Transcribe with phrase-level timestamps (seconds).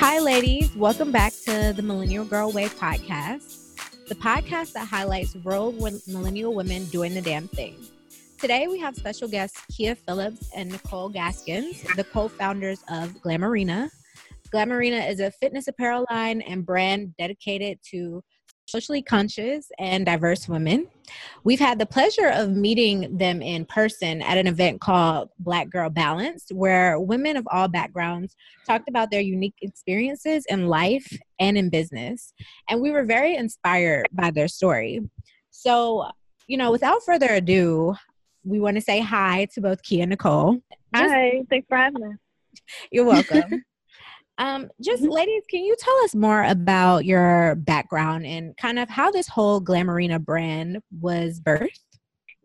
[0.00, 0.74] Hi, ladies.
[0.74, 3.76] Welcome back to the Millennial Girl Wave podcast,
[4.08, 5.72] the podcast that highlights rural
[6.06, 7.76] millennial women doing the damn thing.
[8.38, 13.90] Today, we have special guests Kia Phillips and Nekol Gaskins, the co founders of Glamourina.
[14.50, 18.24] Glamourina is a fitness apparel line and brand dedicated to
[18.70, 20.86] socially conscious and diverse women.
[21.44, 25.90] We've had the pleasure of meeting them in person at an event called Black Girl
[25.90, 31.68] Balanced, where women of all backgrounds talked about their unique experiences in life and in
[31.68, 32.32] business.
[32.68, 35.00] And we were very inspired by their story.
[35.50, 36.08] So,
[36.46, 37.94] you know, without further ado,
[38.44, 40.62] we want to say hi to both Kia and Nekol.
[40.94, 42.16] Just, hi, thanks for having us.
[42.90, 43.64] You're welcome.
[44.40, 45.12] Um, just mm-hmm.
[45.12, 49.60] ladies, can you tell us more about your background and kind of how this whole
[49.60, 51.78] Glamourina brand was birthed?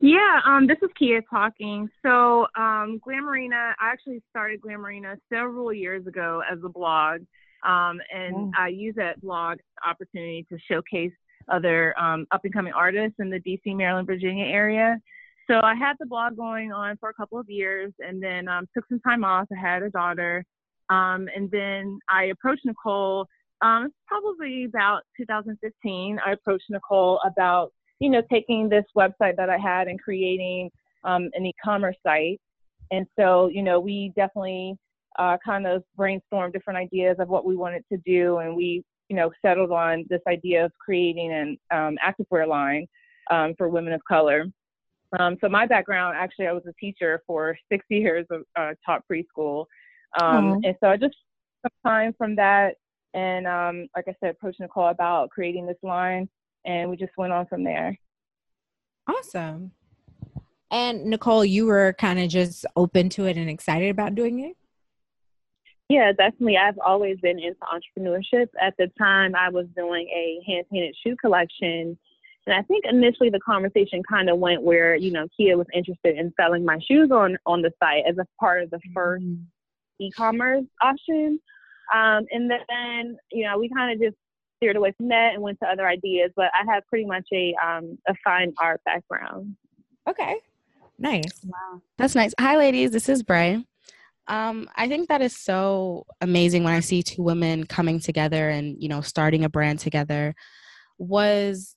[0.02, 1.88] Yeah, um, this is Kia talking.
[2.06, 7.22] So, um, Glamourina, I actually started Glamourina several years ago as a blog,
[7.66, 8.52] um, and oh.
[8.60, 11.14] I use that blog opportunity to showcase
[11.48, 15.00] other um, up and coming artists in the DC, Maryland, Virginia area.
[15.48, 18.68] So I had the blog going on for a couple of years, and then um,
[18.74, 19.48] took some time off.
[19.56, 20.44] I had a daughter,
[20.90, 23.26] um, and then I approached Nekol,
[23.62, 26.20] um, probably about 2015.
[26.26, 30.70] I approached Nekol about, you know, taking this website that I had and creating
[31.04, 32.40] um, an e-commerce site.
[32.92, 34.76] And so, you know, we definitely
[35.18, 39.16] uh, kind of brainstormed different ideas of what we wanted to do, and we, you
[39.16, 42.86] know, settled on this idea of creating an um, activewear line
[43.32, 44.46] um, for women of color.
[45.20, 49.04] Um, so my background, actually, I was a teacher for six years, of, uh, taught
[49.12, 49.66] preschool,
[50.20, 51.16] um, and so I just
[51.64, 52.76] took time from that
[53.16, 56.28] and um, like I said, approached Nekol about creating this line
[56.66, 57.98] and we just went on from there.
[59.08, 59.72] Awesome.
[60.70, 64.58] And Nekol, you were kind of just open to it and excited about doing it?
[65.88, 66.58] Yeah, definitely.
[66.58, 68.48] I've always been into entrepreneurship.
[68.60, 71.98] At the time, I was doing a hand painted shoe collection.
[72.48, 76.18] And I think initially the conversation kind of went where, you know, Kia was interested
[76.18, 79.44] in selling my shoes on, on the site as a part of the 1st mm-hmm
[80.00, 81.40] e-commerce option.
[81.94, 84.18] Um, and then, you know, we kind of just
[84.58, 86.32] steered away from that and went to other ideas.
[86.36, 89.56] But I have pretty much a um, a fine art background.
[90.08, 90.36] Okay,
[90.98, 91.46] nice.
[91.46, 92.34] Wow, that's nice.
[92.40, 92.92] Hi, ladies.
[92.92, 93.64] This is Bray.
[94.28, 98.82] Um, I think that is so amazing when I see two women coming together and
[98.82, 100.34] you know starting a brand together.
[100.98, 101.76] Was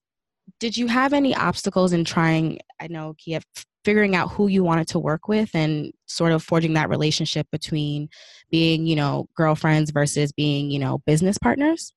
[0.61, 2.59] did you have any obstacles in trying?
[2.81, 3.45] I know Kiev
[3.85, 8.09] figuring out who you wanted to work with and sort of forging that relationship between
[8.51, 11.93] being, you know, girlfriends versus being, you know, business partners?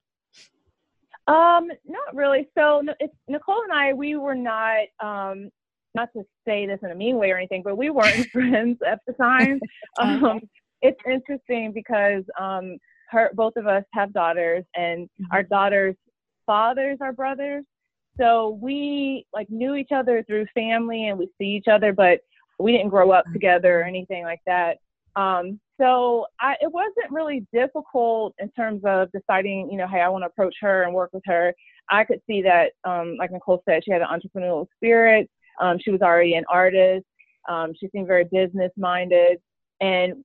[1.27, 2.47] Um, not really.
[2.57, 5.49] So it's, Nekol and I, we were not, um,
[5.93, 8.99] not to say this in a mean way or anything, but we weren't friends at
[9.05, 9.59] the time.
[9.99, 10.39] Um,
[10.81, 12.77] it's interesting because um,
[13.09, 15.25] her, both of us have daughters, and mm-hmm.
[15.31, 15.95] our daughters'
[16.45, 17.65] fathers are brothers.
[18.19, 22.19] So we like knew each other through family and we see each other, but
[22.59, 24.77] we didn't grow up together or anything like that.
[25.15, 30.09] Um, so I, it wasn't really difficult in terms of deciding, you know, hey, I
[30.09, 31.53] want to approach her and work with her.
[31.89, 35.29] I could see that, um, like Nekol said, she had an entrepreneurial spirit.
[35.59, 37.05] Um, she was already an artist.
[37.49, 39.39] Um, she seemed very business minded.
[39.81, 40.23] And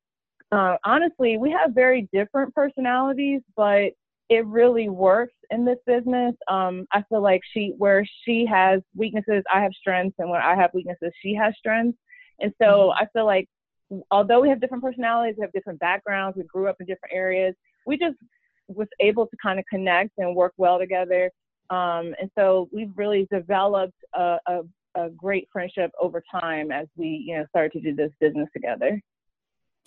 [0.53, 3.93] uh, honestly, we have very different personalities, but
[4.29, 6.35] it really works in this business.
[6.49, 10.57] Um, I feel like she, where she has weaknesses, I have strengths, and where I
[10.57, 11.99] have weaknesses, she has strengths.
[12.41, 13.05] And so mm-hmm.
[13.05, 13.49] I feel like,
[14.11, 17.55] although we have different personalities, we have different backgrounds, we grew up in different areas,
[17.87, 18.17] we just
[18.69, 21.31] was able to kind of connect and work well together.
[21.71, 24.61] Um, and so we've really developed a, a,
[24.97, 29.01] a great friendship over time as we, you know, started to do this business together.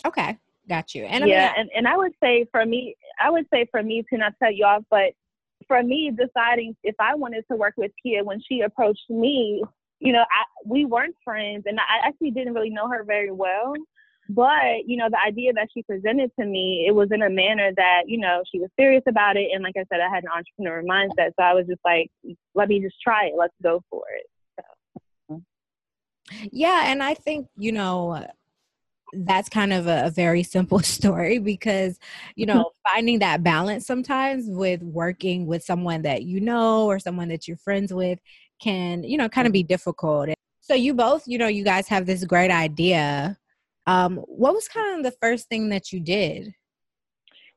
[0.05, 0.37] Okay.
[0.67, 1.03] Got you.
[1.05, 3.81] And yeah, I mean, and, and I would say for me, I would say for
[3.81, 5.13] me to not tell you off, but
[5.67, 9.63] for me deciding if I wanted to work with Kia when she approached me,
[9.99, 13.73] you know, I, we weren't friends and I actually didn't really know her very well.
[14.31, 17.71] But, you know, the idea that she presented to me, it was in a manner
[17.75, 19.49] that, you know, she was serious about it.
[19.51, 21.31] And like I said, I had an entrepreneur mindset.
[21.37, 22.11] So I was just like,
[22.53, 23.33] let me just try it.
[23.35, 24.27] Let's go for it.
[25.29, 25.41] So.
[26.51, 26.83] Yeah.
[26.85, 28.23] And I think, you know,
[29.13, 31.99] that's kind of a, a, very simple story because
[32.35, 32.57] you mm-hmm.
[32.57, 37.47] know finding that balance sometimes with working with someone that you know or someone that
[37.47, 38.19] you're friends with
[38.61, 40.29] can you know kind of be difficult.
[40.61, 43.37] So you both you know you guys have this great idea.
[43.87, 46.53] Um, what was kind of the first thing that you did?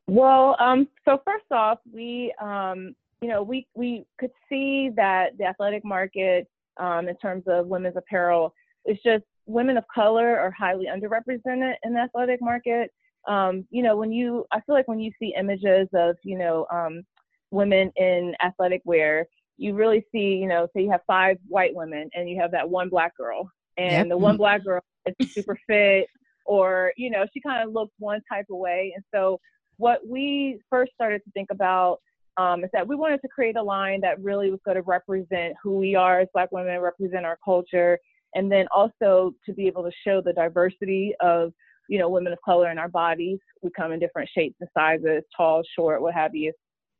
[0.07, 5.45] Well um, so first off we um, you know we we could see that the
[5.45, 6.47] athletic market
[6.77, 8.53] um, in terms of women's apparel
[8.85, 12.91] is just women of color are highly underrepresented in the athletic market.
[13.27, 16.65] um, you know, when you, I feel like when you see images of, you know,
[16.71, 17.03] um,
[17.51, 22.09] women in athletic wear, you really see, you know, say you have five white women
[22.13, 24.09] and you have that one black girl, and yep.
[24.09, 24.81] the one black girl
[25.19, 26.07] is super fit,
[26.45, 28.91] or you know, she kind of looks one type of way.
[28.95, 29.39] And so,
[29.77, 31.99] what we first started to think about
[32.37, 35.53] um, is that we wanted to create a line that really was going to represent
[35.61, 37.99] who we are as Black women, represent our culture,
[38.35, 41.51] and then also to be able to show the diversity of
[41.89, 43.39] you know women of color in our bodies.
[43.61, 46.51] We come in different shapes and sizes, tall, short, what have you.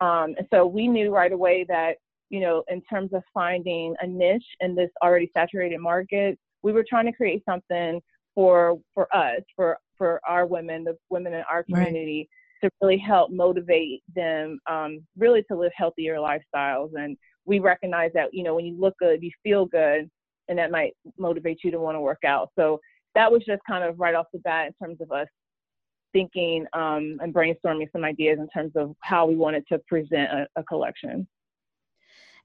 [0.02, 1.96] Um, and so we knew right away that
[2.30, 6.86] you know in terms of finding a niche in this already saturated market, we were
[6.88, 8.02] trying to create something
[8.36, 12.28] for for us, for for our women, the women in our community.
[12.30, 16.92] Right to really help motivate them um, really to live healthier lifestyles.
[16.96, 20.10] And we recognize that, you know, when you look good, you feel good,
[20.48, 22.50] and that might motivate you to want to work out.
[22.58, 22.80] So
[23.16, 25.28] that was just kind of right off the bat in terms of us
[26.14, 30.48] thinking um, and brainstorming some ideas in terms of how we wanted to present a,
[30.56, 31.28] a collection.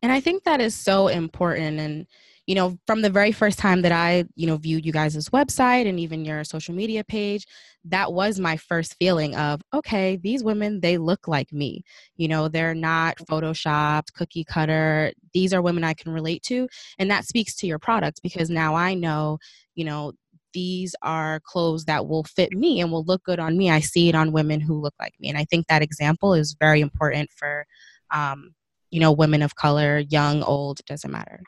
[0.02, 1.80] And I think that is so important.
[1.80, 2.06] And
[2.48, 5.86] you know, from the very first time that I, you know, viewed you guys' website
[5.86, 7.46] and even your social media page,
[7.84, 11.82] that was my first feeling of, okay, these women, they look like me.
[12.16, 15.12] You know, they're not photoshopped, cookie cutter.
[15.34, 16.66] These are women I can relate to.
[16.98, 19.36] And that speaks to your product because now I know,
[19.74, 20.12] you know,
[20.54, 23.70] these are clothes that will fit me and will look good on me.
[23.70, 25.28] I see it on women who look like me.
[25.28, 27.66] And I think that example is very important for,
[28.10, 28.54] um,
[28.90, 31.42] you know, women of color, young, old, doesn't matter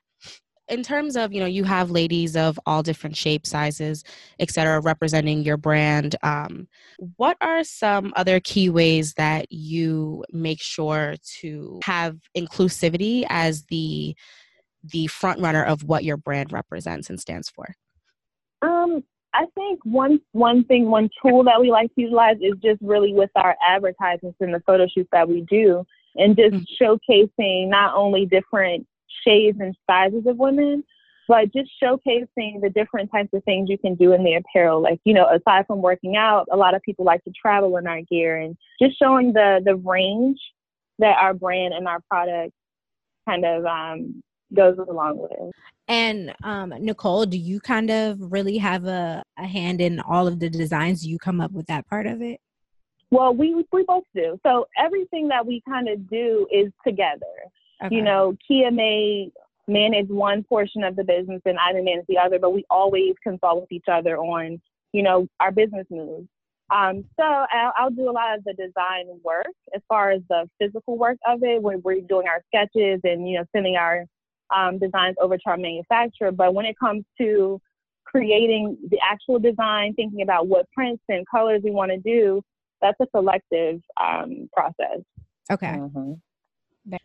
[0.70, 4.05] in terms of you know you have ladies of all different shapes sizes
[4.38, 6.69] etc representing your brand um,
[7.17, 14.14] what are some other key ways that you make sure to have inclusivity as the
[14.82, 17.75] the front runner of what your brand represents and stands for
[18.62, 19.02] um
[19.32, 23.12] I think one one thing, one tool that we like to utilize is just really
[23.12, 25.84] with our advertisements and the photo shoots that we do,
[26.16, 26.84] and just mm-hmm.
[26.84, 28.87] showcasing not only different
[29.27, 30.85] shades and sizes of women,
[31.29, 34.83] but just showcasing the different types of things you can do in the apparel.
[34.83, 37.87] Like, you know, aside from working out, a lot of people like to travel in
[37.87, 40.41] our gear and just showing the the range
[40.99, 42.53] that our brand and our product
[43.29, 44.23] kind of um,
[44.55, 45.53] goes along with.
[45.89, 50.39] And um, Nekol, do you kind of really have a, a hand in all of
[50.39, 51.03] the designs?
[51.03, 52.41] Do you come up with that part of it?
[53.11, 54.39] Well, we we both do.
[54.47, 57.27] So everything that we kind of do is together.
[57.85, 57.94] Okay.
[57.94, 59.31] You know, Kia may
[59.67, 63.15] manage one portion of the business and I may manage the other, but we always
[63.23, 64.61] consult with each other on,
[64.93, 66.29] you know, our business moves.
[66.71, 70.49] Um, so I'll, I'll, do a lot of the design work as far as the
[70.61, 74.05] physical work of it, when we're doing our sketches and you know sending our
[74.55, 76.31] um, designs over to our manufacturer.
[76.31, 77.61] But when it comes to
[78.05, 82.41] creating the actual design, thinking about what prints and colors we want to do,
[82.81, 85.00] that's a selective um, process.
[85.50, 85.75] Okay.
[85.76, 86.12] Mm-hmm.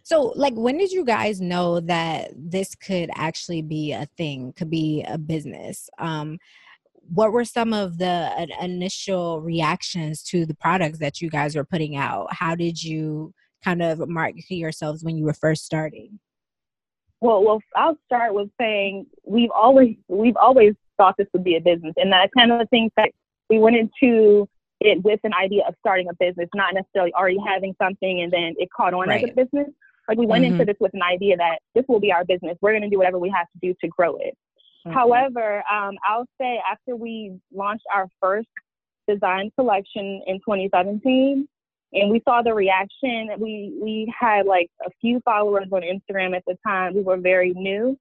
[0.03, 4.69] So, like, when did you guys know that this could actually be a thing, could
[4.69, 5.89] be a business?
[5.97, 6.37] Um,
[7.13, 11.65] what were some of the uh, initial reactions to the products that you guys were
[11.65, 12.27] putting out?
[12.31, 13.33] How did you
[13.63, 16.19] kind of market yourselves when you were first starting?
[17.21, 21.61] Well, well, I'll start with saying we've always we've always thought this would be a
[21.61, 23.11] business, and that kind of thing that
[23.49, 24.47] we went into
[24.81, 28.53] it with an idea of starting a business, not necessarily already having something and then
[28.57, 29.23] it caught on right.
[29.23, 29.69] as a business.
[30.07, 30.53] Like we went mm-hmm.
[30.53, 32.57] into this with an idea that this will be our business.
[32.61, 34.37] We're going to do whatever we have to do to grow it.
[34.85, 34.91] Mm-hmm.
[34.91, 38.47] However, um, I'll say after we launched our first
[39.07, 41.47] design collection in 2017,
[41.93, 43.29] and we saw the reaction.
[43.39, 46.93] We we had like a few followers on Instagram at the time.
[46.93, 47.97] We were very new,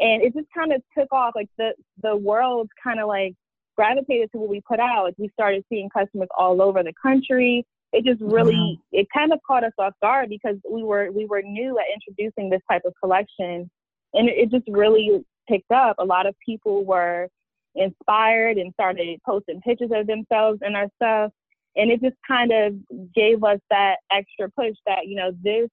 [0.00, 1.34] and it just kind of took off.
[1.34, 3.34] Like the the world kind of like
[3.78, 5.14] gravitated to what we put out.
[5.18, 7.64] We started seeing customers all over the country.
[7.92, 11.42] It just really it kind of caught us off guard because we were we were
[11.42, 13.70] new at introducing this type of collection,
[14.12, 15.96] and it just really picked up.
[15.98, 17.28] A lot of people were
[17.76, 21.30] inspired and started posting pictures of themselves and our stuff,
[21.76, 22.74] and it just kind of
[23.14, 25.70] gave us that extra push that you know this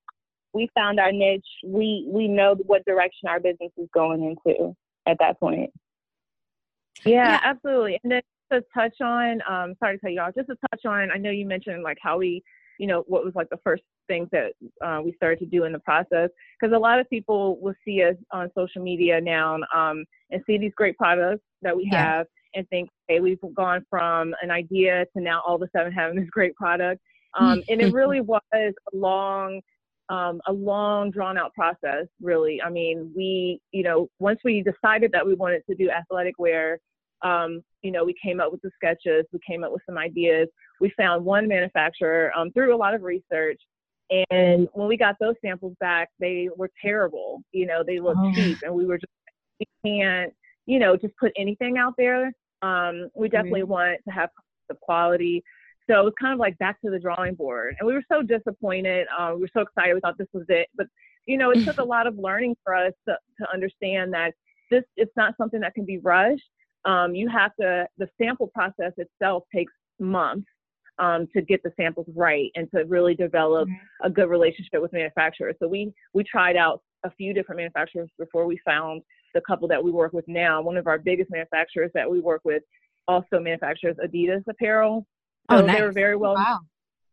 [0.54, 1.44] we found our niche.
[1.66, 4.74] We we know what direction our business is going into
[5.06, 5.72] at that point.
[7.06, 7.40] Yeah, yeah.
[7.44, 8.00] absolutely.
[8.04, 8.22] And then
[8.52, 11.18] just to touch on, um, sorry to cut you off, just to touch on, I
[11.18, 12.44] know you mentioned like how we,
[12.80, 14.54] you know, what was like the first things that
[14.86, 16.30] uh, we started to do in the process.
[16.60, 20.58] Because a lot of people will see us on social media now um, and see
[20.58, 22.04] these great products that we yeah.
[22.04, 25.92] have and think, hey, we've gone from an idea to now all of a sudden
[25.92, 27.02] having this great product.
[27.38, 29.62] Um, and it really was a long,
[30.10, 32.62] um, a long drawn out process, really.
[32.62, 36.80] I mean, we, you know, once we decided that we wanted to do athletic wear,
[37.24, 40.48] um, you know, we came up with the sketches, we came up with some ideas.
[40.80, 43.60] We found one manufacturer um, through a lot of research.
[44.30, 47.42] And when we got those samples back, they were terrible.
[47.52, 48.32] You know, they looked oh.
[48.34, 49.12] cheap, and we were just,
[49.60, 50.34] we can't,
[50.68, 52.32] you know, just put anything out there.
[52.62, 53.72] Um, we definitely mm-hmm.
[53.72, 54.30] want to have
[54.70, 55.44] the quality.
[55.90, 57.76] So it was kind of like back to the drawing board.
[57.80, 59.08] And we were so disappointed.
[59.18, 59.94] Uh, we were so excited.
[59.94, 60.68] We thought this was it.
[60.76, 60.88] But,
[61.26, 64.34] you know, it took a lot of learning for us to, to understand that
[64.72, 66.50] this it's not something that can be rushed
[66.86, 70.48] um, you have to the sample process itself takes months
[71.00, 74.08] um, to get the samples right and to really develop mm-hmm.
[74.08, 75.56] a good relationship with manufacturers.
[75.62, 79.02] So we we tried out a few different manufacturers before we found
[79.34, 80.62] the couple that we work with now.
[80.62, 82.64] One of our biggest manufacturers that we work with
[83.08, 85.06] also manufactures Adidas apparel.
[85.50, 85.78] So oh, nice.
[85.78, 86.36] they were very well.
[86.36, 86.62] Wow.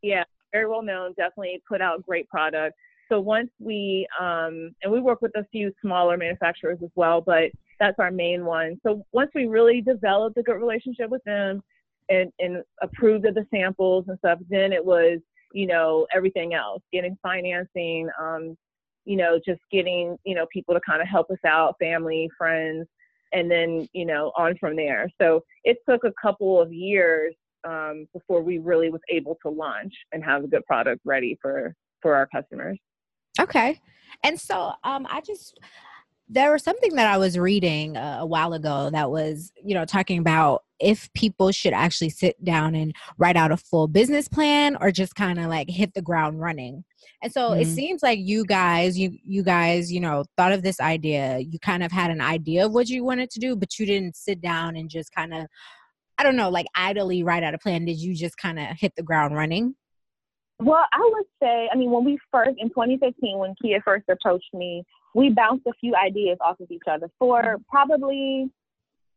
[0.03, 1.15] Yeah, very well known.
[1.17, 2.77] Definitely put out great product.
[3.11, 7.51] So once we um, and we work with a few smaller manufacturers as well, but
[7.79, 8.81] that's our main one.
[8.87, 11.63] So once we really developed a good relationship with them
[12.09, 15.19] and, and approved of the samples and stuff, then it was,
[15.53, 18.57] you know, everything else, getting financing, um,
[19.05, 22.87] you know, just getting, you know, people to kind of help us out, family, friends,
[23.33, 25.11] and then, you know, on from there.
[25.21, 27.35] So it took a couple of years
[27.67, 31.75] um, before we really was able to launch and have a good product ready for
[32.01, 32.79] for our customers.
[33.41, 33.81] Okay.
[34.25, 35.59] And so um, I just
[36.29, 39.85] there was something that I was reading uh, a while ago that was, you know,
[39.85, 44.77] talking about if people should actually sit down and write out a full business plan
[44.81, 46.85] or just kind of like hit the ground running.
[47.23, 47.61] And so mm-hmm.
[47.61, 51.39] it seems like you guys, you you guys, you know, thought of this idea.
[51.39, 54.17] You kind of had an idea of what you wanted to do, but you didn't
[54.17, 55.47] sit down and just kind of
[56.19, 57.85] I don't know, like idly write out a plan.
[57.85, 59.75] Did you just kind of hit the ground running?
[60.59, 64.55] Well, I would say, I mean, when we first in 2015, when Kia first approached
[64.55, 68.49] me, we bounced a few ideas off of each other for probably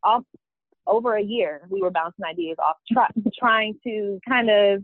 [0.02, 0.24] off
[0.86, 1.62] over a year.
[1.70, 3.06] We were bouncing ideas off, try,
[3.38, 4.82] trying to kind of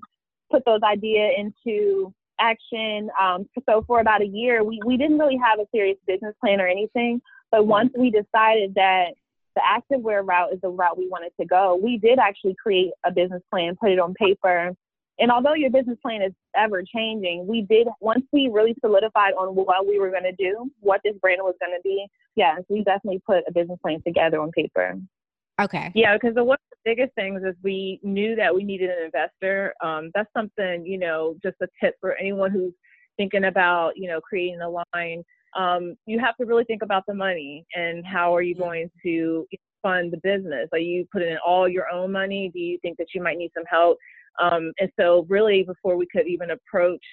[0.51, 3.09] put those ideas into action.
[3.21, 6.61] Um, so for about a year, we, we didn't really have a serious business plan
[6.61, 7.21] or anything.
[7.51, 9.15] But once we decided that
[9.55, 13.13] the activewear route is the route we wanted to go, we did actually create a
[13.13, 14.75] business plan, put it on paper,
[15.19, 19.55] and although your business plan is ever changing, we did once we really solidified on
[19.55, 22.07] what we were going to do, what this brand was going to be.
[22.35, 24.99] Yes, we definitely put a business plan together on paper.
[25.61, 25.93] Okay.
[25.95, 29.75] Yeah, because one of the biggest things is we knew that we needed an investor.
[29.83, 32.73] Um, that's something you know, just a tip for anyone who's
[33.19, 35.23] thinking about you know creating a line.
[35.55, 39.47] Um, you have to really think about the money and how are you going to
[39.83, 40.69] fund the business?
[40.73, 42.51] Are you putting in all your own money?
[42.53, 43.99] Do you think that you might need some help?
[44.41, 47.05] Um, and so, really, before we could even approach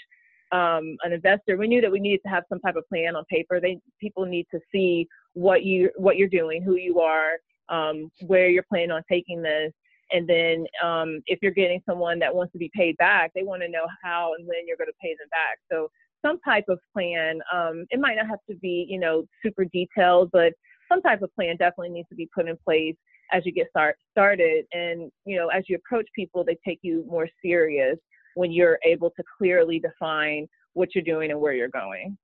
[0.51, 3.25] um, an investor, we knew that we needed to have some type of plan on
[3.25, 3.59] paper.
[3.59, 7.33] They people need to see what you what you're doing, who you are,
[7.67, 9.73] um, where you're planning on taking this,
[10.11, 13.61] and then um, if you're getting someone that wants to be paid back, they want
[13.61, 15.59] to know how and when you're going to pay them back.
[15.71, 15.89] So
[16.25, 17.39] some type of plan.
[17.53, 20.53] Um, it might not have to be you know super detailed, but
[20.91, 22.95] some type of plan definitely needs to be put in place
[23.31, 24.65] as you get start started.
[24.71, 27.97] And you know as you approach people they take you more serious
[28.35, 32.17] when you're able to clearly define what you're doing and where you're going.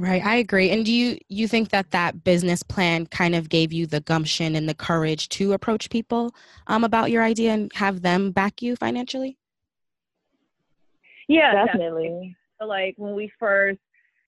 [0.00, 0.70] Right i agree.
[0.70, 4.54] And do you you think that that business plan kind of gave you the gumption
[4.54, 6.34] and the courage to approach people
[6.68, 9.37] um, about your idea and have them back you financially
[11.28, 12.36] yeah definitely, definitely.
[12.60, 13.78] So like when we first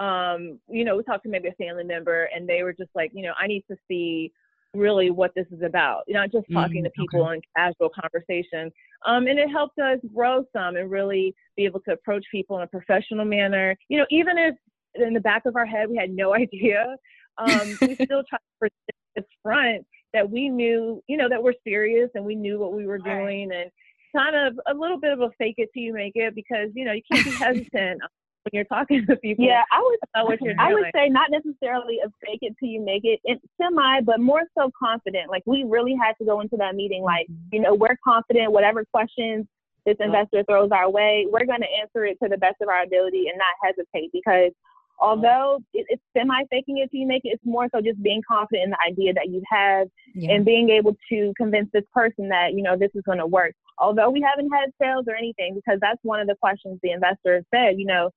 [0.01, 3.11] um, you know, we talked to maybe a family member and they were just like,
[3.15, 4.33] you know, I need to see
[4.73, 7.35] really what this is about, You know, not just talking mm, to people okay.
[7.35, 8.73] in casual conversation.
[9.05, 12.63] Um, and it helped us grow some and really be able to approach people in
[12.63, 13.77] a professional manner.
[13.89, 14.55] You know, even if
[14.95, 16.97] in the back of our head we had no idea,
[17.37, 18.73] um, we still try to present
[19.17, 22.87] this front that we knew, you know, that we're serious and we knew what we
[22.87, 23.71] were doing and
[24.15, 26.85] kind of a little bit of a fake it till you make it because, you
[26.85, 28.01] know, you can't be hesitant
[28.45, 29.45] when you're talking to people.
[29.45, 30.27] Yeah, I would.
[30.27, 33.21] What you're I would say not necessarily a fake it till you make it.
[33.25, 35.31] It's semi, but more so confident.
[35.31, 37.55] Like we really had to go into that meeting like, mm-hmm.
[37.55, 38.53] you know, we're confident.
[38.53, 39.47] Whatever questions
[39.87, 42.83] this investor throws our way, we're going to answer it to the best of our
[42.83, 44.53] ability and not hesitate because
[45.01, 48.65] although it's semi faking it till you make it, it's more so just being confident
[48.65, 50.33] in the idea that you have yeah.
[50.33, 53.55] and being able to convince this person that, you know, this is going to work.
[53.79, 57.43] Although we haven't had sales or anything, because that's one of the questions the investor
[57.53, 58.11] said, you know,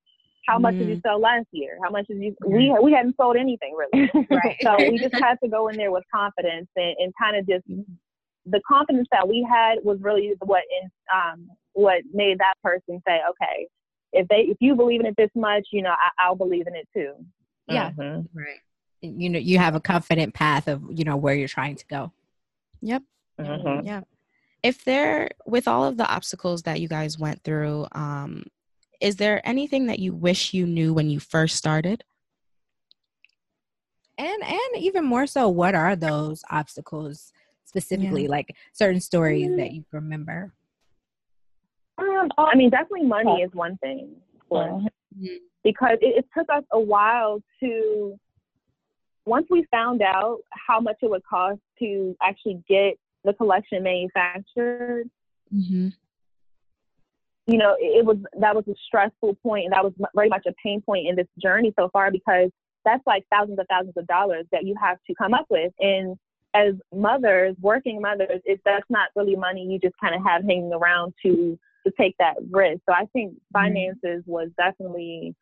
[0.45, 0.79] how much mm.
[0.79, 1.01] did you mm.
[1.03, 1.77] sell last year?
[1.81, 2.35] How much did you?
[2.45, 4.57] We we hadn't sold anything really, right.
[4.61, 7.65] so we just had to go in there with confidence and, and kind of just
[8.45, 13.21] the confidence that we had was really what in um what made that person say,
[13.29, 13.67] okay,
[14.13, 16.75] if they if you believe in it this much, you know, I, will believe in
[16.75, 17.13] it too.
[17.67, 18.37] Yeah, mm-hmm.
[18.37, 18.59] right.
[19.01, 22.11] You know, you have a confident path of you know where you're trying to go.
[22.81, 23.03] Yep.
[23.39, 23.85] Mm-hmm.
[23.85, 24.01] Yeah.
[24.61, 28.45] If there, with all of the obstacles that you guys went through, um,
[29.01, 32.03] is there anything that you wish you knew when you first started?
[34.17, 37.33] And and even more so, what are those obstacles
[37.65, 38.23] specifically?
[38.23, 38.29] Yeah.
[38.29, 39.75] Like certain stories that mm-hmm.
[39.75, 40.53] you remember.
[42.37, 44.15] Um, I mean, definitely money is one thing.
[44.51, 45.35] Mm-hmm.
[45.63, 48.19] Because it, it took us a while to
[49.25, 55.09] once we found out how much it would cost to actually get the collection manufactured,
[55.53, 55.87] mm-hmm.
[57.47, 60.45] you know, it, it, was that was a stressful point, and that was very much
[60.45, 62.49] a pain point in this journey so far because
[62.83, 65.71] that's like thousands of thousands of dollars that you have to come up with.
[65.79, 66.17] And
[66.53, 70.73] as mothers, working mothers, it, that's not really money you just kind of have hanging
[70.73, 72.81] around to to take that risk.
[72.87, 73.53] So I think mm-hmm.
[73.53, 75.35] finances was definitely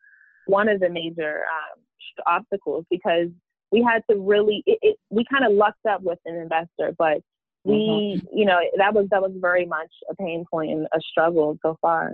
[0.46, 1.82] one of the major um,
[2.26, 3.28] obstacles because
[3.70, 7.22] we had to really it, it, we kind of lucked up with an investor, but
[7.64, 8.38] we mm-hmm.
[8.38, 11.76] you know that was that was very much a pain point and a struggle so
[11.80, 12.12] far.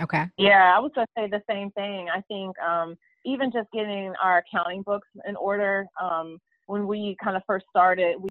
[0.00, 0.24] Okay.
[0.38, 2.08] Yeah, I was gonna say the same thing.
[2.14, 7.36] I think um, even just getting our accounting books in order um, when we kind
[7.36, 8.28] of first started, we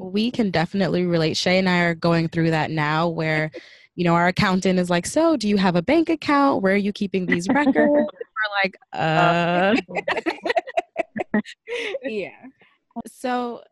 [0.00, 1.36] we can definitely relate.
[1.36, 3.50] Shay and I are going through that now where,
[3.94, 6.62] you know, our accountant is like, So, do you have a bank account?
[6.62, 7.76] Where are you keeping these records?
[7.76, 8.06] We're
[8.62, 9.74] like, uh.
[12.02, 12.30] yeah.
[13.06, 13.62] So,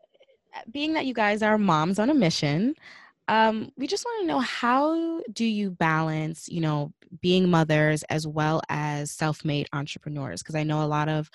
[0.71, 2.75] being that you guys are moms on a mission,
[3.27, 8.25] um, we just want to know how do you balance, you know, being mothers as
[8.27, 10.41] well as self-made entrepreneurs?
[10.41, 11.29] Because I know a lot of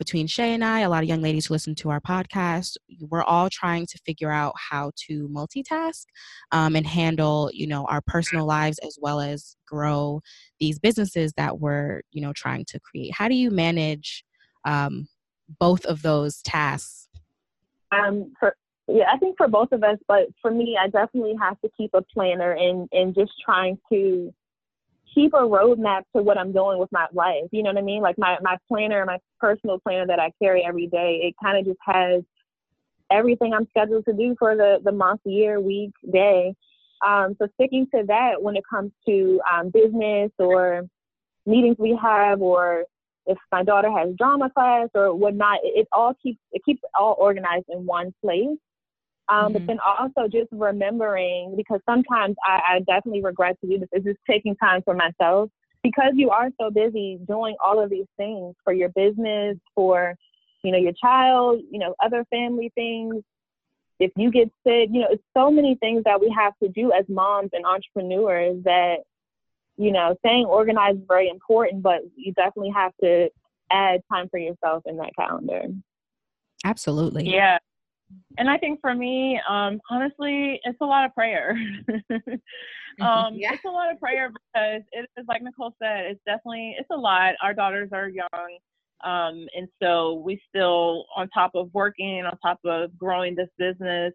[0.00, 2.78] between Shay and I, a lot of young ladies who listen to our podcast,
[3.10, 6.06] we're all trying to figure out how to multitask
[6.52, 10.22] um, and handle, you know, our personal lives as well as grow
[10.58, 13.12] these businesses that we're, you know, trying to create.
[13.12, 14.24] How do you manage
[14.64, 15.06] um,
[15.58, 17.06] both of those tasks?
[17.92, 18.56] Um, for,
[18.88, 21.90] yeah, I think for both of us, but for me, I definitely have to keep
[21.92, 24.32] a planner and and just trying to
[25.14, 27.48] keep a roadmap to what I'm doing with my life.
[27.50, 28.02] You know what I mean?
[28.02, 31.64] Like my my planner, my personal planner that I carry every day, it kind of
[31.64, 32.22] just has
[33.10, 36.54] everything I'm scheduled to do for the the month, year, week, day.
[37.06, 40.82] Um, so sticking to that when it comes to um, business or
[41.46, 42.84] meetings we have or
[43.26, 47.16] if my daughter has drama class or whatnot, it, it all keeps it keeps all
[47.18, 48.58] organized in one place.
[49.30, 49.52] Um, mm-hmm.
[49.52, 54.04] But then also just remembering because sometimes I, I definitely regret to do this is
[54.04, 55.50] just taking time for myself
[55.82, 60.14] because you are so busy doing all of these things for your business, for
[60.62, 63.22] you know your child, you know other family things.
[63.98, 66.92] If you get sick, you know it's so many things that we have to do
[66.92, 68.98] as moms and entrepreneurs that
[69.80, 73.30] you know, staying organized is very important, but you definitely have to
[73.72, 75.62] add time for yourself in that calendar.
[76.64, 77.32] Absolutely.
[77.32, 77.56] Yeah.
[78.38, 81.56] And I think for me, um, honestly, it's a lot of prayer.
[83.00, 83.52] um, yeah.
[83.52, 86.96] It's a lot of prayer because it is like Nekol said, it's definitely it's a
[86.96, 87.34] lot.
[87.42, 88.58] Our daughters are young,
[89.04, 94.12] um, and so we still on top of working, on top of growing this business.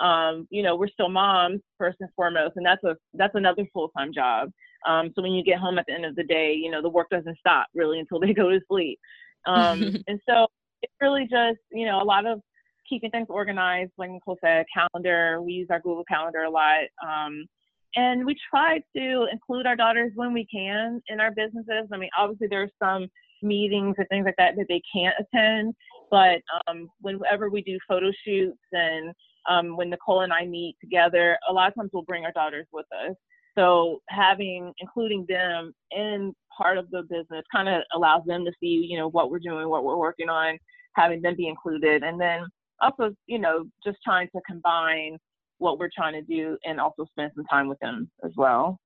[0.00, 3.88] Um, you know, we're still moms first and foremost, and that's a that's another full
[3.96, 4.50] time job.
[4.86, 6.88] Um, so when you get home at the end of the day, you know, the
[6.88, 8.98] work doesn't stop really until they go to sleep.
[9.46, 10.46] Um, and so
[10.82, 12.40] it's really just, you know, a lot of
[12.88, 15.40] keeping things organized, like Nekol said, calendar.
[15.42, 16.84] We use our Google Calendar a lot.
[17.06, 17.46] Um,
[17.94, 21.88] and we try to include our daughters when we can in our businesses.
[21.92, 23.08] I mean, obviously there's some
[23.42, 25.74] meetings and things like that that they can't attend,
[26.10, 29.14] but um, whenever we do photo shoots and
[29.48, 32.66] um, when Nekol and I meet together, a lot of times we'll bring our daughters
[32.72, 33.14] with us.
[33.56, 38.86] So having including them in part of the business kind of allows them to see,
[38.88, 40.58] you know, what we're doing, what we're working on,
[40.94, 42.46] having them be included, and then
[42.80, 45.18] also, you know, just trying to combine
[45.58, 48.78] what we're trying to do and also spend some time with them as well.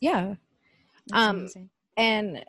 [0.00, 0.34] Yeah.
[1.08, 1.70] That's um amazing.
[1.96, 2.44] and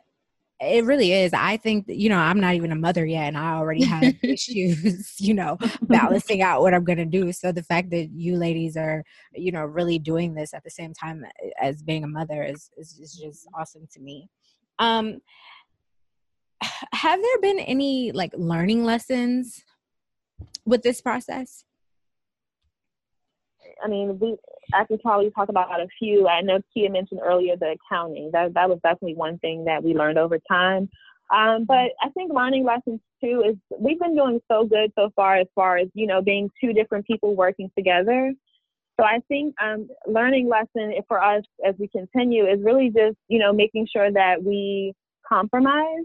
[0.62, 1.32] it really is.
[1.32, 5.16] I think you know I'm not even a mother yet, and I already have issues,
[5.20, 7.32] you know, balancing out what I'm gonna do.
[7.32, 9.02] So the fact that you ladies are,
[9.34, 11.24] you know, really doing this at the same time
[11.60, 14.28] as being a mother is is, is just awesome to me.
[14.78, 15.20] Um,
[16.92, 19.64] have there been any like learning lessons
[20.64, 21.64] with this process?
[23.82, 24.36] I mean, we
[24.74, 26.28] I can probably talk about a few.
[26.28, 28.30] I know Kia mentioned earlier the accounting.
[28.32, 30.88] That that was definitely one thing that we learned over time.
[31.34, 35.36] Um, but I think learning lessons too is we've been doing so good so far
[35.36, 38.32] as far as you know being two different people working together.
[39.00, 43.38] So I think um, learning lesson for us as we continue is really just you
[43.38, 44.92] know making sure that we
[45.26, 46.04] compromise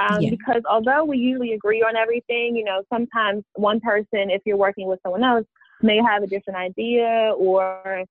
[0.00, 0.30] um, yeah.
[0.30, 4.88] because although we usually agree on everything, you know sometimes one person if you're working
[4.88, 5.46] with someone else
[5.82, 8.04] may have a different idea or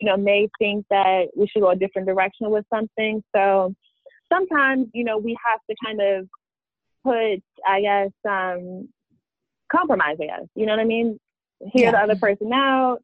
[0.00, 3.22] you know may think that we should go a different direction with something.
[3.34, 3.74] So
[4.32, 6.28] sometimes you know we have to kind of
[7.02, 8.88] put I guess um,
[9.70, 10.16] compromise.
[10.20, 11.18] I guess you know what I mean.
[11.72, 11.90] Hear yeah.
[11.92, 12.98] the other person out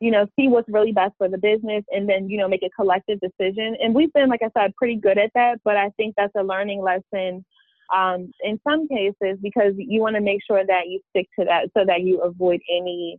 [0.00, 2.70] you know, see what's really best for the business and then, you know, make a
[2.70, 3.76] collective decision.
[3.82, 6.42] And we've been, like I said, pretty good at that, but I think that's a
[6.42, 7.44] learning lesson
[7.94, 11.70] um, in some cases because you want to make sure that you stick to that
[11.76, 13.18] so that you avoid any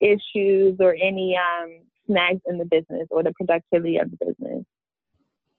[0.00, 4.64] issues or any um, snags in the business or the productivity of the business.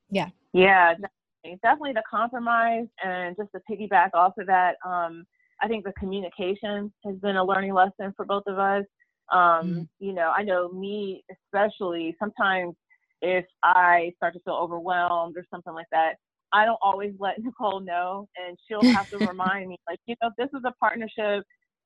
[0.09, 0.29] Yeah.
[0.53, 5.25] Yeah, definitely, definitely the compromise and just to piggyback off of that, um,
[5.61, 8.85] I think the communication has been a learning lesson for both of us.
[9.31, 9.81] Um, mm-hmm.
[9.99, 12.75] You know, I know me especially, sometimes
[13.21, 16.15] if I start to feel overwhelmed or something like that,
[16.51, 20.31] I don't always let Nekol know, and she'll have to remind me, like, you know,
[20.37, 21.43] this is a partnership.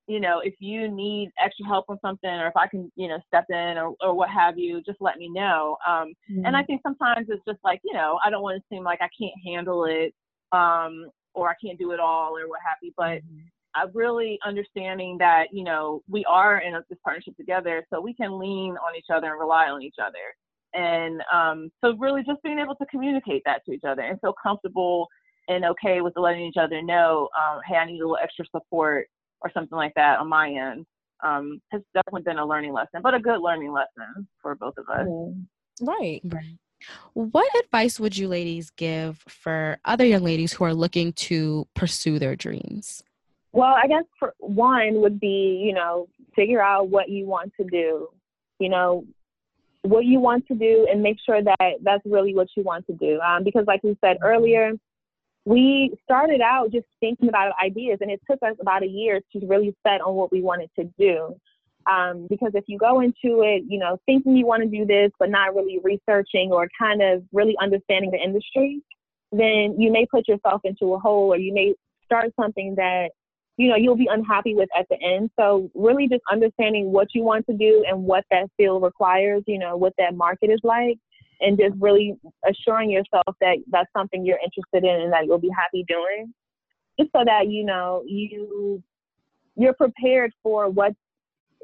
[0.07, 3.19] You know, if you need extra help on something, or if I can, you know,
[3.27, 5.77] step in or, or what have you, just let me know.
[5.87, 6.45] Um, mm-hmm.
[6.45, 6.65] And I mm-hmm.
[6.65, 9.33] think sometimes it's just like, you know, I don't want to seem like I can't
[9.45, 10.13] handle it,
[10.51, 12.91] um, or I can't do it all, or what have you.
[12.97, 13.47] But mm-hmm.
[13.75, 18.13] I really understanding that you know we are in a, this partnership together, so we
[18.13, 20.35] can lean on each other and rely on each other.
[20.73, 24.33] And um, so really just being able to communicate that to each other and feel
[24.41, 25.07] comfortable
[25.47, 29.07] and okay with letting each other know, um, hey, I need a little extra support
[29.41, 30.85] or something like that on my end
[31.23, 34.89] um, has definitely been a learning lesson, but a good learning lesson for both of
[34.89, 35.07] us.
[35.81, 36.21] Right.
[36.23, 36.57] Right.
[37.13, 42.19] What advice would you ladies give for other young ladies who are looking to pursue
[42.19, 43.03] their dreams?
[43.53, 47.65] Well, I guess for one would be, you know, figure out what you want to
[47.65, 48.09] do,
[48.59, 49.05] you know,
[49.83, 52.93] what you want to do and make sure that that's really what you want to
[52.93, 53.19] do.
[53.19, 54.71] Um, because like we said earlier,
[55.45, 59.45] we started out just thinking about ideas and it took us about a year to
[59.45, 61.35] really set on what we wanted to do.
[61.91, 65.11] Um, because if you go into it, you know, thinking you want to do this,
[65.19, 68.81] but not really researching or kind of really understanding the industry,
[69.33, 71.73] then you may put yourself into a hole or you may
[72.05, 73.09] start something that
[73.57, 75.29] you know you'll be unhappy with at the end.
[75.39, 79.59] So really just understanding what you want to do and what that field requires you
[79.59, 80.97] know what that market is like
[81.41, 82.15] and just really
[82.47, 86.33] assuring yourself that that's something you're interested in and that you'll be happy doing.
[86.99, 88.81] Just so that you know you
[89.55, 90.93] you're prepared for what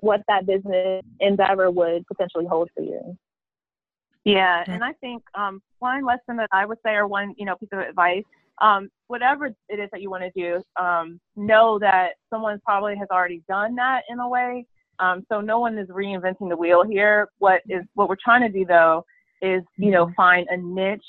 [0.01, 3.17] what that business endeavor would potentially hold for you.
[4.25, 7.55] Yeah and i think um, one lesson that i would say or one you know
[7.55, 8.23] piece of advice
[8.61, 13.07] um, whatever it is that you want to do, um, know that someone probably has
[13.11, 14.65] already done that in a way.
[14.99, 17.29] Um, so no one is reinventing the wheel here.
[17.39, 19.05] What is what we're trying to do though
[19.41, 20.15] is you know mm-hmm.
[20.15, 21.01] find a niche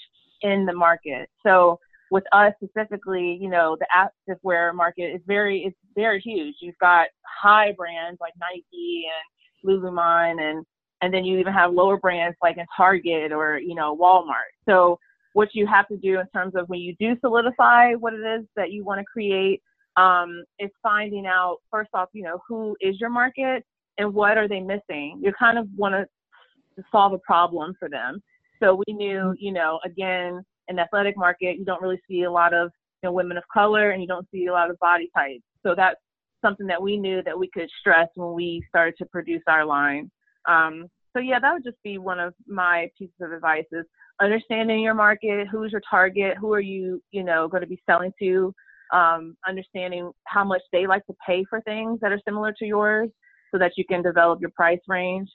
[0.43, 1.29] in the market.
[1.45, 1.79] So
[2.11, 6.55] with us specifically, you know the activewear market is very it's very huge.
[6.61, 7.09] You've got
[7.43, 10.65] high brands like Nike and Lululemon and
[11.03, 14.53] and then you even have lower brands like in Target or you know Walmart.
[14.69, 14.99] So
[15.33, 18.47] what you have to do in terms of when you do solidify what it is
[18.57, 19.63] that you want to create
[19.97, 23.65] um, is finding out first off, you know, who is your market
[23.99, 25.21] and what are they missing.
[25.23, 28.23] You kind of want to solve a problem for them.
[28.61, 32.31] So we knew, you know, again, in the athletic market, you don't really see a
[32.31, 32.71] lot of
[33.03, 35.43] you know, women of color and you don't see a lot of body types.
[35.63, 36.01] So that's
[36.43, 40.11] something that we knew that we could stress when we started to produce our line.
[40.49, 43.85] Um, so yeah, that would just be one of my pieces of advice is
[44.21, 48.13] understanding your market, who's your target, who are you, you know, going to be selling
[48.21, 48.55] to,
[48.93, 53.09] um, understanding how much they like to pay for things that are similar to yours
[53.53, 55.29] so that you can develop your price range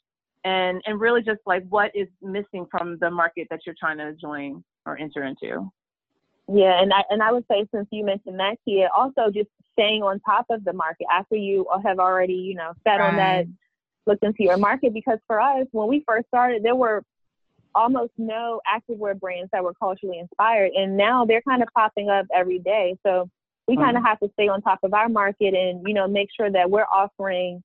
[0.46, 4.14] and and really just like what is missing from the market that you're trying to
[4.14, 5.70] join or enter into.
[6.48, 10.04] Yeah, and I and I would say since you mentioned that, Kia, also just staying
[10.04, 13.10] on top of the market after you have already, you know, set right.
[13.10, 13.46] on that,
[14.06, 14.94] looked into your market.
[14.94, 17.04] Because for us, when we first started, there were
[17.76, 22.26] almost no activewear brands that were culturally inspired, and now they're kind of popping up
[22.34, 22.98] every day.
[23.06, 23.30] So
[23.68, 26.30] we kind of have to stay on top of our market and you know make
[26.36, 27.64] sure that we're offering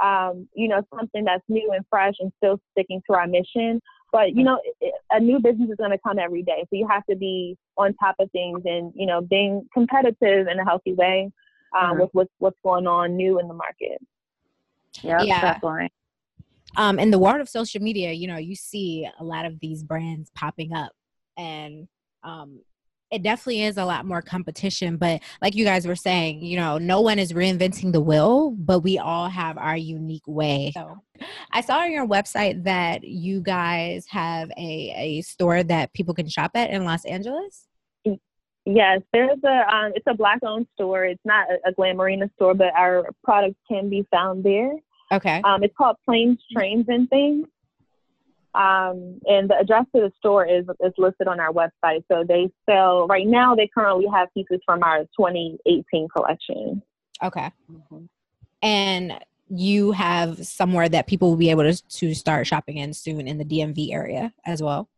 [0.00, 3.80] um, you know something that's new and fresh and still sticking to our mission.
[4.12, 4.60] But you know,
[5.12, 7.94] a new business is going to come every day, so you have to be on
[7.94, 11.30] top of things and you know being competitive in a healthy way
[11.78, 12.00] um, mm-hmm.
[12.00, 13.98] with what's what's going on new in the market.
[15.02, 15.90] Yep, yeah, definitely
[16.76, 19.82] um, in the world of social media, you know, you see a lot of these
[19.82, 20.92] brands popping up,
[21.36, 21.88] and
[22.22, 22.60] um,
[23.10, 24.96] it definitely is a lot more competition.
[24.96, 28.80] But like you guys were saying, you know, no one is reinventing the wheel, but
[28.80, 30.72] we all have our unique way.
[30.74, 30.98] So
[31.52, 36.28] I saw on your website that you guys have a, a store that people can
[36.28, 37.66] shop at in Los Angeles.
[38.66, 41.04] Yes, there's a um, it's a black owned store.
[41.04, 44.72] It's not a, a Glamourina store, but our products can be found there.
[45.12, 45.40] Okay.
[45.42, 47.46] Um, it's called Planes, Trains, and Things.
[48.54, 52.02] Um, and the address to the store is is listed on our website.
[52.10, 53.54] So they sell right now.
[53.54, 56.82] They currently have pieces from our 2018 collection.
[57.22, 57.50] Okay.
[57.70, 58.04] Mm-hmm.
[58.62, 63.28] And you have somewhere that people will be able to to start shopping in soon
[63.28, 64.88] in the DMV area as well.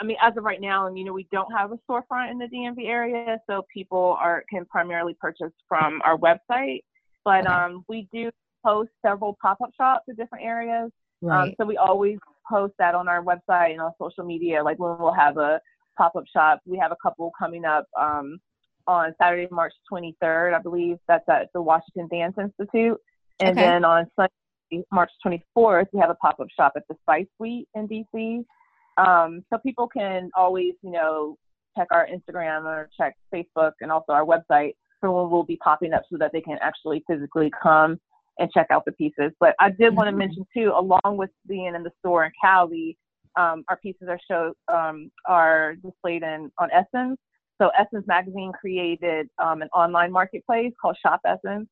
[0.00, 2.38] I mean, as of right now, and you know, we don't have a storefront in
[2.38, 6.82] the DMV area, so people are can primarily purchase from our website.
[7.24, 7.54] But okay.
[7.54, 8.30] um, we do
[8.64, 10.90] post several pop-up shops in different areas.
[11.22, 11.48] Um, right.
[11.48, 12.18] Um, so we always
[12.48, 14.62] post that on our website and on social media.
[14.62, 15.60] Like when we'll have a
[15.96, 18.38] pop-up shop, we have a couple coming up um,
[18.86, 20.96] on Saturday, March 23rd, I believe.
[21.08, 22.98] That's at the Washington Dance Institute.
[23.40, 23.60] And okay.
[23.60, 27.88] then on Sunday, March 24th, we have a pop-up shop at the Spice Suite in
[27.88, 28.44] DC.
[28.96, 31.36] Um, so people can always, you know,
[31.76, 35.92] check our Instagram or check Facebook and also our website for when we'll be popping
[35.92, 38.00] up so that they can actually physically come
[38.38, 39.32] and check out the pieces.
[39.40, 40.18] But I did want to mm-hmm.
[40.18, 42.96] mention too, along with being in the store in Cali,
[43.36, 47.18] um, our pieces are show um, are displayed in on Essence.
[47.60, 51.68] So Essence Magazine created um, an online marketplace called Shop Essence.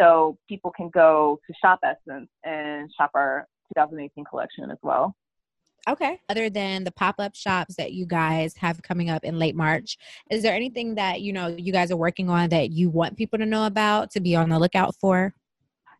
[0.00, 5.14] So people can go to Shop Essence and shop our 2018 collection as well.
[5.88, 6.20] Okay.
[6.28, 9.98] Other than the pop-up shops that you guys have coming up in late March,
[10.30, 13.38] is there anything that you know you guys are working on that you want people
[13.38, 15.34] to know about to be on the lookout for?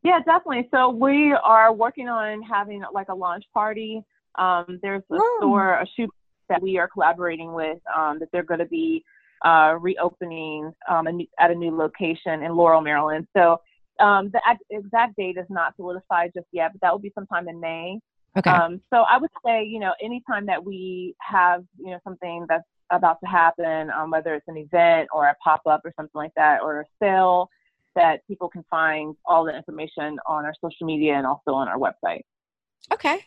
[0.02, 0.68] Yeah, definitely.
[0.72, 4.02] So we are working on having like a launch party.
[4.36, 6.08] Um, there's a store, a shoe
[6.48, 9.04] that we are collaborating with um, that they're going to be
[9.44, 13.26] uh, reopening um, a new, at a new location in Laurel, Maryland.
[13.36, 13.60] So
[14.00, 17.60] um, the exact date is not solidified just yet, but that will be sometime in
[17.60, 17.98] May.
[18.36, 18.50] Okay.
[18.50, 22.64] Um, so I would say, you know, anytime that we have, you know, something that's
[22.90, 26.32] about to happen, um, whether it's an event or a pop up or something like
[26.36, 27.48] that, or a sale,
[27.94, 31.78] that people can find all the information on our social media and also on our
[31.78, 32.22] website.
[32.92, 33.20] Okay.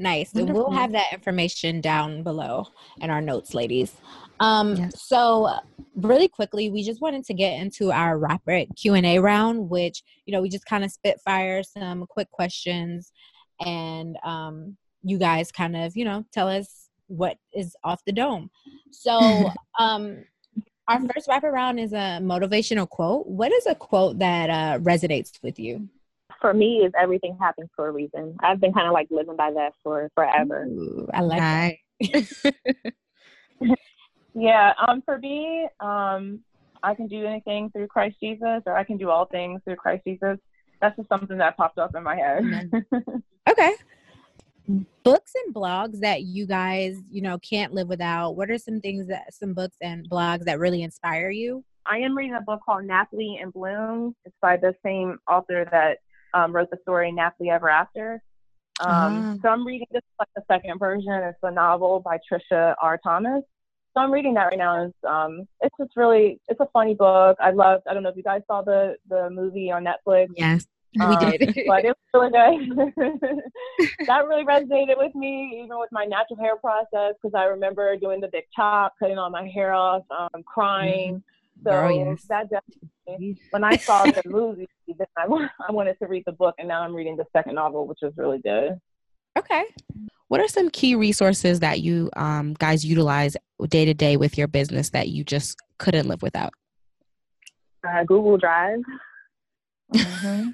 [0.00, 0.32] Nice.
[0.32, 2.68] And we'll have that information down below
[3.02, 3.92] in our notes, ladies.
[4.40, 5.02] Um, yes.
[5.02, 5.50] So,
[5.94, 10.02] really quickly, we just wanted to get into our rapid Q and A round, which
[10.24, 13.12] you know we just kind of spitfire some quick questions,
[13.60, 18.50] and um, you guys kind of you know tell us what is off the dome.
[18.90, 20.24] So, um,
[20.90, 23.26] our first wrap around is a motivational quote.
[23.26, 25.88] What is a quote that uh, resonates with you?
[26.40, 28.36] For me, is everything happens for a reason.
[28.40, 30.64] I've been kind of like living by that for forever.
[30.64, 32.54] Ooh, I like that.
[34.34, 34.72] yeah.
[34.88, 35.02] Um.
[35.02, 36.40] For me, um,
[36.82, 40.02] I can do anything through Christ Jesus, or I can do all things through Christ
[40.06, 40.38] Jesus.
[40.80, 42.70] That's just something that popped up in my head.
[43.50, 43.74] okay
[45.02, 48.36] books and blogs that you guys you know can't live without?
[48.36, 51.64] What are some things that some books and blogs that really inspire you?
[51.86, 54.14] I am reading a book called Nappily in Bloom.
[54.24, 55.98] It's by the same author that
[56.34, 58.22] um, wrote the story Nappily Ever After.
[58.80, 61.12] Um, uh so i'm reading this like the second version.
[61.12, 62.98] It's a novel by trisha r.
[63.02, 63.42] Thomas.
[63.94, 64.84] So i'm reading that right now.
[64.84, 67.36] It's um it's just really it's a funny book.
[67.40, 70.28] I love i don't know if you guys saw the the movie on netflix.
[70.36, 70.66] Yes
[70.98, 71.66] um, we did.
[71.66, 72.92] but it was really good.
[74.06, 78.20] that really resonated with me, even with my natural hair process, because I remember doing
[78.20, 81.16] the big chop, cutting all my hair off, um, crying.
[81.16, 81.68] Mm-hmm.
[81.68, 82.24] So yes.
[82.28, 86.54] that definitely, when I saw the movie, then I, I wanted to read the book,
[86.58, 88.80] and now I'm reading the second novel, which is really good.
[89.38, 89.64] Okay.
[90.28, 93.36] What are some key resources that you um, guys utilize
[93.68, 96.52] day to day with your business that you just couldn't live without?
[97.86, 98.80] Uh, Google Drive.
[99.92, 100.50] Mm-hmm.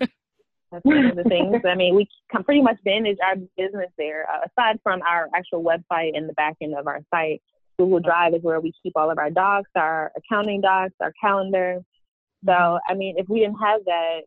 [0.77, 1.63] That's one of the things.
[1.67, 4.27] I mean, we can pretty much manage our business there.
[4.31, 7.41] Uh, aside from our actual website and the back end of our site,
[7.79, 11.81] Google Drive is where we keep all of our docs, our accounting docs, our calendar.
[12.45, 12.79] So.
[12.89, 14.21] I mean, if we didn't have that,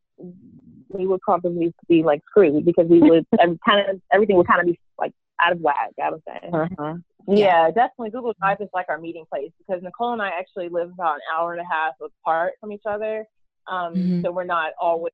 [0.89, 4.65] we would probably be like screwed because we would kind of everything would kind of
[4.65, 5.91] be like out of whack.
[6.03, 6.49] I would say.
[6.51, 6.95] Uh-huh.
[7.27, 8.09] Yeah, yeah, definitely.
[8.09, 11.21] Google Drive is like our meeting place because Nekol and I actually live about an
[11.35, 13.25] hour and a half apart from each other.
[13.67, 14.21] Um, mm-hmm.
[14.23, 15.13] So we're not always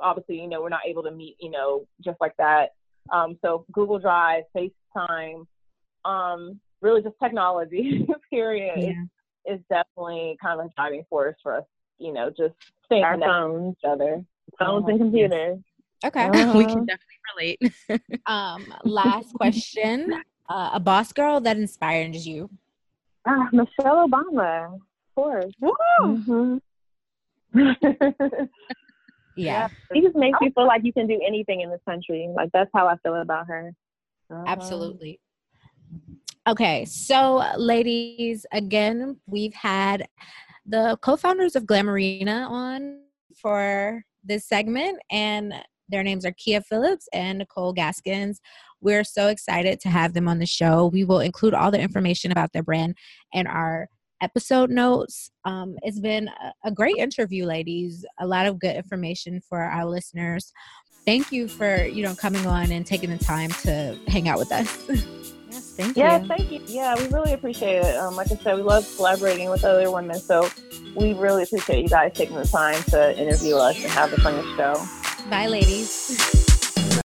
[0.00, 2.74] obviously, you know, we're not able to meet, you know, just like that.
[3.12, 5.46] Um, so Google Drive, FaceTime,
[6.04, 9.52] um, really just technology, period, yeah.
[9.52, 11.64] is, is, definitely kind of a driving force for us,
[11.98, 13.76] you know, just staying Our connected phones.
[13.78, 14.24] each other.
[14.58, 15.58] Phones and computers.
[16.04, 16.28] Okay.
[16.28, 16.52] Uh-huh.
[16.58, 17.72] we can definitely relate.
[18.26, 20.12] um, last question.
[20.48, 22.48] Uh, a boss girl that inspires you?
[23.26, 24.80] Uh, Michelle Obama, of
[25.14, 25.52] course.
[26.02, 26.58] Mm-hmm.
[29.38, 29.68] Yeah.
[29.94, 32.28] She just makes you feel like you can do anything in this country.
[32.34, 33.72] Like that's how I feel about her.
[34.30, 34.44] Uh-huh.
[34.46, 35.20] Absolutely.
[36.46, 40.06] Okay, so ladies, again, we've had
[40.66, 43.00] the co-founders of Glamourina on
[43.40, 45.54] for this segment and
[45.88, 48.40] Their names are Kia Phillips and Nekol Gaskins.
[48.80, 50.86] We're so excited to have them on the show.
[50.86, 52.96] We will include all the information about their brand
[53.32, 53.88] and our
[54.20, 55.30] episode notes.
[55.44, 56.30] Um, it's been
[56.64, 58.04] a great interview, ladies.
[58.18, 60.52] A lot of good information for our listeners.
[61.04, 64.52] Thank you for you know coming on and taking the time to hang out with
[64.52, 64.88] us.
[65.50, 66.02] Yes, thank you.
[66.02, 66.60] Yeah, thank you.
[66.66, 67.96] Yeah, we really appreciate it.
[67.96, 70.48] Um, like I said, we love collaborating with other women, so
[70.94, 74.34] we really appreciate you guys taking the time to interview us and have us on
[74.34, 74.86] your show.
[75.30, 76.44] Bye, ladies.